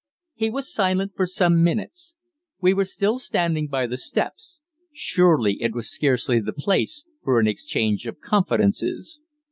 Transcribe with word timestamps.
He 0.33 0.49
was 0.49 0.73
silent 0.73 1.11
for 1.15 1.27
some 1.27 1.63
minutes. 1.63 2.15
We 2.59 2.73
were 2.73 2.85
still 2.85 3.19
standing 3.19 3.67
by 3.67 3.85
the 3.85 3.99
steps. 3.99 4.59
Surely 4.91 5.61
it 5.61 5.75
was 5.75 5.91
scarcely 5.91 6.39
the 6.39 6.53
place 6.53 7.05
for 7.23 7.39
an 7.39 7.45
exchange 7.47 8.07
of 8.07 8.19
confidences. 8.19 9.21